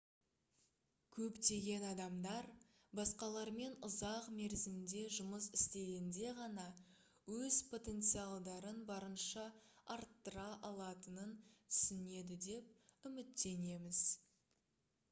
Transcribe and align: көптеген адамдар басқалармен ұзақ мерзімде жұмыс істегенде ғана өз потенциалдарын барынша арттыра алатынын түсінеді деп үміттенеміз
көптеген 1.15 1.83
адамдар 1.89 2.47
басқалармен 2.99 3.75
ұзақ 3.89 4.29
мерзімде 4.37 5.03
жұмыс 5.19 5.49
істегенде 5.59 6.31
ғана 6.39 6.65
өз 7.37 7.59
потенциалдарын 7.75 8.81
барынша 8.89 9.47
арттыра 9.99 10.47
алатынын 10.73 11.37
түсінеді 11.53 12.39
деп 12.49 13.09
үміттенеміз 13.13 14.05